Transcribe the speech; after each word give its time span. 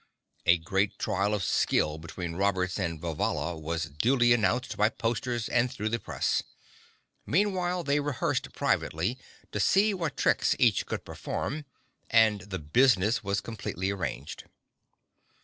A 0.47 0.57
great 0.57 0.97
trial 0.97 1.31
of 1.31 1.43
skill 1.43 1.99
between 1.99 2.33
Roberts 2.33 2.79
and 2.79 2.99
Vivalla 2.99 3.55
was 3.55 3.83
duly 3.85 4.33
announced 4.33 4.75
by 4.75 4.89
posters 4.89 5.47
and 5.47 5.71
through 5.71 5.89
the 5.89 5.99
press. 5.99 6.41
Meanwhile, 7.27 7.83
they 7.83 7.99
rehearsed 7.99 8.51
privately 8.51 9.19
to 9.51 9.59
see 9.59 9.93
what 9.93 10.17
tricks 10.17 10.55
each 10.57 10.87
could 10.87 11.05
perform, 11.05 11.65
and 12.09 12.41
the 12.49 12.57
"business" 12.57 13.23
was 13.23 13.41
completely 13.41 13.91
arranged. 13.91 14.45